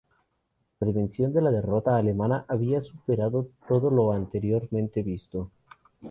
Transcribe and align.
La 0.79 0.87
dimensión 0.87 1.31
de 1.31 1.43
la 1.43 1.51
derrota 1.51 1.95
alemana 1.95 2.43
había 2.47 2.81
superado 2.83 3.49
todo 3.67 3.91
lo 3.91 4.13
anteriormente 4.13 5.03
visto. 5.03 5.51